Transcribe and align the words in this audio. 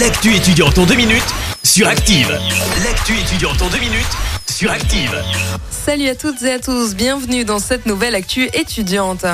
L'actu 0.00 0.34
étudiante 0.34 0.76
en 0.78 0.86
deux 0.86 0.96
minutes 0.96 1.22
sur 1.62 1.86
Active. 1.86 2.28
L'actu 2.84 3.12
étudiante 3.16 3.62
en 3.62 3.68
deux 3.68 3.78
minutes 3.78 4.10
sur 4.50 4.72
Active. 4.72 5.22
Salut 5.70 6.08
à 6.08 6.16
toutes 6.16 6.42
et 6.42 6.50
à 6.52 6.58
tous, 6.58 6.96
bienvenue 6.96 7.44
dans 7.44 7.60
cette 7.60 7.86
nouvelle 7.86 8.16
actu 8.16 8.48
étudiante. 8.54 9.24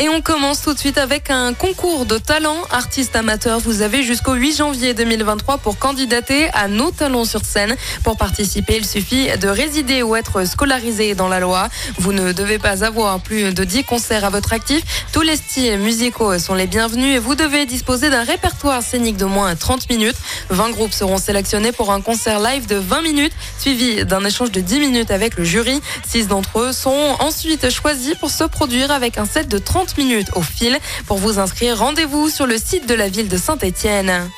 Et 0.00 0.08
on 0.08 0.20
commence 0.20 0.62
tout 0.62 0.74
de 0.74 0.78
suite 0.78 0.96
avec 0.96 1.28
un 1.28 1.52
concours 1.54 2.06
de 2.06 2.18
talents 2.18 2.62
artistes 2.70 3.16
amateurs. 3.16 3.58
Vous 3.58 3.82
avez 3.82 4.04
jusqu'au 4.04 4.34
8 4.34 4.58
janvier 4.58 4.94
2023 4.94 5.58
pour 5.58 5.76
candidater 5.76 6.48
à 6.52 6.68
nos 6.68 6.92
talents 6.92 7.24
sur 7.24 7.44
scène. 7.44 7.74
Pour 8.04 8.16
participer, 8.16 8.76
il 8.76 8.86
suffit 8.86 9.26
de 9.38 9.48
résider 9.48 10.04
ou 10.04 10.14
être 10.14 10.44
scolarisé 10.46 11.16
dans 11.16 11.26
la 11.26 11.40
loi. 11.40 11.68
Vous 11.98 12.12
ne 12.12 12.30
devez 12.30 12.60
pas 12.60 12.84
avoir 12.84 13.18
plus 13.18 13.52
de 13.52 13.64
10 13.64 13.82
concerts 13.82 14.24
à 14.24 14.30
votre 14.30 14.52
actif. 14.52 14.84
Tous 15.12 15.22
les 15.22 15.34
styles 15.34 15.80
musicaux 15.80 16.38
sont 16.38 16.54
les 16.54 16.68
bienvenus 16.68 17.16
et 17.16 17.18
vous 17.18 17.34
devez 17.34 17.66
disposer 17.66 18.08
d'un 18.08 18.22
répertoire 18.22 18.84
scénique 18.84 19.16
de 19.16 19.24
moins 19.24 19.56
30 19.56 19.90
minutes. 19.90 20.16
20 20.50 20.70
groupes 20.70 20.92
seront 20.92 21.18
sélectionnés 21.18 21.72
pour 21.72 21.90
un 21.90 22.00
concert 22.02 22.38
live 22.38 22.68
de 22.68 22.76
20 22.76 23.02
minutes, 23.02 23.32
suivi 23.58 24.04
d'un 24.04 24.24
échange 24.24 24.52
de 24.52 24.60
10 24.60 24.78
minutes 24.78 25.10
avec 25.10 25.36
le 25.36 25.42
jury. 25.42 25.80
6 26.06 26.28
d'entre 26.28 26.60
eux 26.60 26.72
sont 26.72 27.16
ensuite 27.18 27.68
choisis 27.68 28.14
pour 28.14 28.30
se 28.30 28.44
produire 28.44 28.92
avec 28.92 29.18
un 29.18 29.24
set 29.24 29.48
de 29.48 29.58
30 29.58 29.87
minutes 29.96 30.28
au 30.34 30.42
fil. 30.42 30.78
Pour 31.06 31.18
vous 31.18 31.38
inscrire, 31.38 31.78
rendez-vous 31.78 32.28
sur 32.28 32.46
le 32.46 32.58
site 32.58 32.86
de 32.88 32.94
la 32.94 33.08
ville 33.08 33.28
de 33.28 33.36
Saint-Étienne. 33.36 34.28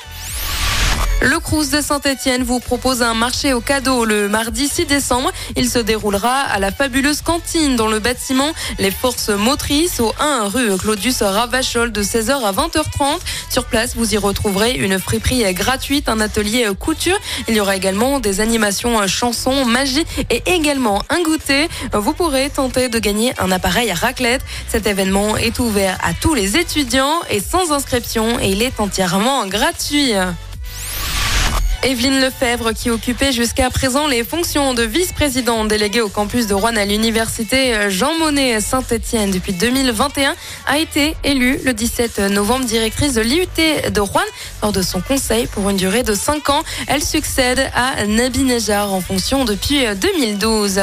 Le 1.23 1.39
Crous 1.39 1.69
de 1.69 1.83
Saint-Etienne 1.83 2.45
vous 2.45 2.61
propose 2.61 3.03
un 3.03 3.13
marché 3.13 3.53
au 3.53 3.61
cadeau 3.61 4.07
le 4.07 4.27
mardi 4.27 4.69
6 4.69 4.87
décembre. 4.87 5.31
Il 5.55 5.69
se 5.69 5.79
déroulera 5.79 6.41
à 6.41 6.59
la 6.59 6.73
fabuleuse 6.73 7.21
cantine 7.21 7.77
dans 7.77 7.89
le 7.89 7.99
bâtiment 7.99 8.53
Les 8.79 8.91
Forces 8.91 9.29
Motrices 9.29 10.01
au 10.01 10.15
1 10.19 10.49
rue 10.49 10.79
Claudius 10.79 11.21
Ravachol 11.21 11.93
de 11.93 12.03
16h 12.03 12.43
à 12.43 12.53
20h30. 12.53 13.19
Sur 13.51 13.67
place, 13.67 13.97
vous 13.97 14.15
y 14.15 14.17
retrouverez 14.17 14.73
une 14.73 14.99
friperie 14.99 15.53
gratuite, 15.53 16.09
un 16.09 16.21
atelier 16.21 16.67
couture. 16.79 17.19
Il 17.49 17.55
y 17.55 17.61
aura 17.61 17.77
également 17.77 18.19
des 18.19 18.41
animations 18.41 19.07
chansons, 19.07 19.67
magie 19.67 20.07
et 20.31 20.43
également 20.47 21.03
un 21.11 21.23
goûter. 21.23 21.69
Vous 21.93 22.15
pourrez 22.15 22.49
tenter 22.49 22.89
de 22.89 22.99
gagner 22.99 23.35
un 23.39 23.53
appareil 23.53 23.91
à 23.91 23.95
raclette. 23.95 24.43
Cet 24.69 24.87
événement 24.87 25.37
est 25.37 25.59
ouvert 25.59 25.99
à 26.03 26.15
tous 26.15 26.33
les 26.33 26.57
étudiants 26.57 27.21
et 27.29 27.41
sans 27.41 27.73
inscription 27.73 28.41
et 28.41 28.53
il 28.53 28.63
est 28.63 28.81
entièrement 28.81 29.47
gratuit. 29.47 30.15
Evelyne 31.83 32.21
Lefebvre, 32.21 32.73
qui 32.75 32.91
occupait 32.91 33.33
jusqu'à 33.33 33.71
présent 33.71 34.07
les 34.07 34.23
fonctions 34.23 34.75
de 34.75 34.83
vice-présidente 34.83 35.69
déléguée 35.69 36.03
au 36.03 36.11
campus 36.11 36.47
de 36.47 36.53
Rouen 36.53 36.77
à 36.77 36.85
l'université 36.85 37.89
Jean 37.89 38.19
Monnet 38.19 38.61
Saint-Étienne 38.61 39.31
depuis 39.31 39.55
2021, 39.55 40.35
a 40.67 40.79
été 40.79 41.17
élue 41.25 41.59
le 41.65 41.73
17 41.73 42.19
novembre 42.31 42.67
directrice 42.67 43.15
de 43.15 43.23
l'IUT 43.23 43.47
de 43.91 44.01
Rouen 44.01 44.21
lors 44.63 44.73
de 44.73 44.83
son 44.83 45.01
conseil 45.01 45.47
pour 45.47 45.71
une 45.71 45.79
durée 45.79 46.03
de 46.03 46.13
5 46.13 46.51
ans. 46.51 46.63
Elle 46.87 47.03
succède 47.03 47.71
à 47.75 48.05
Nabi 48.07 48.43
Nejar 48.43 48.93
en 48.93 49.01
fonction 49.01 49.47
depuis 49.47 49.85
2012. 49.97 50.81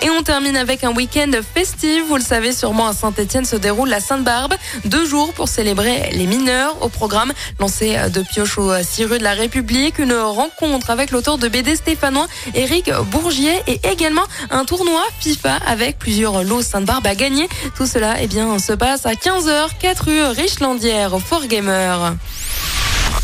Et 0.00 0.10
on 0.10 0.22
termine 0.22 0.56
avec 0.56 0.84
un 0.84 0.92
week-end 0.92 1.30
festif. 1.54 2.04
Vous 2.06 2.16
le 2.16 2.22
savez 2.22 2.52
sûrement, 2.52 2.86
à 2.86 2.92
Saint-Etienne 2.92 3.44
se 3.44 3.56
déroule 3.56 3.88
la 3.88 3.98
Sainte-Barbe. 3.98 4.54
Deux 4.84 5.04
jours 5.04 5.32
pour 5.32 5.48
célébrer 5.48 6.10
les 6.12 6.26
mineurs. 6.26 6.80
Au 6.82 6.88
programme, 6.88 7.32
lancé 7.58 7.96
de 8.12 8.22
pioche 8.22 8.58
au 8.58 8.72
6 8.80 9.06
rue 9.06 9.18
de 9.18 9.24
la 9.24 9.32
République, 9.32 9.98
une 9.98 10.14
rencontre 10.14 10.90
avec 10.90 11.10
l'auteur 11.10 11.36
de 11.36 11.48
BD 11.48 11.74
stéphanois, 11.74 12.28
Éric 12.54 12.92
Bourgier, 13.10 13.60
et 13.66 13.80
également 13.90 14.24
un 14.50 14.64
tournoi 14.64 15.02
FIFA 15.20 15.58
avec 15.66 15.98
plusieurs 15.98 16.44
lots 16.44 16.62
Sainte-Barbe 16.62 17.06
à 17.06 17.16
gagner. 17.16 17.48
Tout 17.76 17.86
cela, 17.86 18.16
eh 18.20 18.28
bien, 18.28 18.60
se 18.60 18.72
passe 18.74 19.04
à 19.04 19.14
15h, 19.14 19.70
4 19.80 20.04
rue 20.04 20.22
Richlandière, 20.26 21.12
au 21.14 21.18
Fort 21.18 21.46
Gamer. 21.46 22.14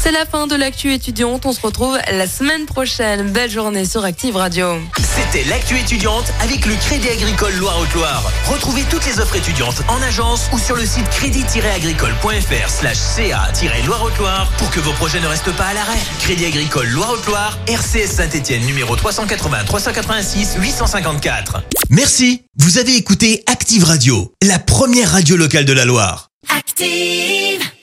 C'est 0.05 0.13
la 0.13 0.27
fin 0.27 0.47
de 0.47 0.55
l'actu 0.55 0.93
étudiante. 0.93 1.47
On 1.47 1.55
se 1.55 1.63
retrouve 1.63 1.97
la 2.13 2.27
semaine 2.27 2.67
prochaine. 2.67 3.33
Belle 3.33 3.49
journée 3.51 3.87
sur 3.87 4.05
Active 4.05 4.37
Radio. 4.37 4.79
C'était 4.99 5.49
l'actu 5.49 5.79
étudiante 5.79 6.27
avec 6.43 6.67
le 6.67 6.75
Crédit 6.75 7.09
Agricole 7.09 7.55
Loire-Haute-Loire. 7.55 8.31
Retrouvez 8.45 8.83
toutes 8.91 9.07
les 9.07 9.19
offres 9.19 9.37
étudiantes 9.37 9.77
en 9.89 10.03
agence 10.03 10.51
ou 10.53 10.59
sur 10.59 10.77
le 10.77 10.85
site 10.85 11.09
crédit-agricole.fr 11.09 12.69
slash 12.69 12.99
ca-loire-haute-Loire 12.99 14.53
pour 14.59 14.71
que 14.71 14.81
vos 14.81 14.93
projets 14.93 15.21
ne 15.21 15.27
restent 15.27 15.57
pas 15.57 15.69
à 15.69 15.73
l'arrêt. 15.73 15.99
Crédit 16.19 16.45
Agricole 16.45 16.89
Loire-Haute-Loire, 16.89 17.59
RCS 17.67 18.17
Saint-Etienne 18.17 18.67
numéro 18.67 18.97
380 18.97 19.65
386 19.65 20.57
854. 20.61 21.63
Merci. 21.89 22.43
Vous 22.59 22.77
avez 22.77 22.95
écouté 22.95 23.43
Active 23.47 23.85
Radio, 23.85 24.35
la 24.43 24.59
première 24.59 25.13
radio 25.13 25.39
locale 25.39 25.65
de 25.65 25.73
la 25.73 25.87
Loire. 25.87 26.29
Active 26.55 27.74